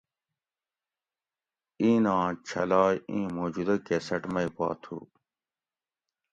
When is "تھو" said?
4.81-4.97